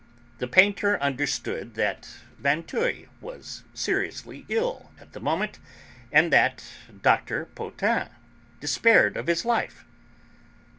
The 0.39 0.47
painter 0.47 0.99
understood 0.99 1.75
that 1.75 2.09
Vinteuil 2.39 3.05
was 3.21 3.63
seriously 3.75 4.47
ill 4.49 4.89
at 4.99 5.13
the 5.13 5.19
moment, 5.19 5.59
and 6.11 6.33
that 6.33 6.63
Dr. 7.03 7.45
Potain 7.53 8.07
despaired 8.59 9.15
of 9.15 9.27
his 9.27 9.45
life. 9.45 9.85